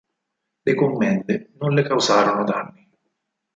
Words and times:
Le 0.67 0.73
commende 0.73 1.51
non 1.59 1.75
le 1.75 1.83
causarono 1.83 2.43
danni. 2.43 2.89